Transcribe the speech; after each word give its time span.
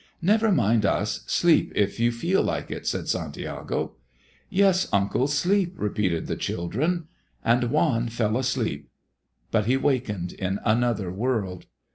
"Never 0.23 0.51
mind 0.51 0.83
us; 0.83 1.23
sleep 1.27 1.71
if 1.75 1.99
you 1.99 2.11
feel 2.11 2.41
like 2.41 2.71
it," 2.71 2.87
said 2.87 3.07
Santiago. 3.07 3.97
"Yes, 4.49 4.87
uncle, 4.91 5.27
sleep," 5.27 5.75
repeated 5.77 6.25
the 6.25 6.35
children. 6.35 7.07
And 7.45 7.65
Juan 7.65 8.09
fell 8.09 8.35
asleep, 8.35 8.89
but 9.51 9.67
he 9.67 9.77
wakened 9.77 10.33
in 10.33 10.57
another 10.65 11.11
world. 11.11 11.67